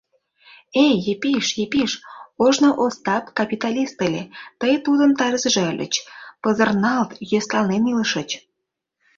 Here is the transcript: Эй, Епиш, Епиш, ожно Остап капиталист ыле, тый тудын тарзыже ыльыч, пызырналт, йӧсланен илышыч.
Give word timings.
Эй, 0.83 0.93
Епиш, 1.13 1.45
Епиш, 1.63 1.91
ожно 2.45 2.69
Остап 2.85 3.23
капиталист 3.39 3.97
ыле, 4.07 4.23
тый 4.59 4.73
тудын 4.85 5.11
тарзыже 5.19 5.63
ыльыч, 5.71 5.93
пызырналт, 6.41 7.09
йӧсланен 7.31 7.83
илышыч. 7.91 8.29